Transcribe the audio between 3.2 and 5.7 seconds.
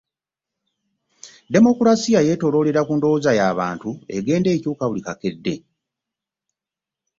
y’abantu egenda ekyuka buli kakedde.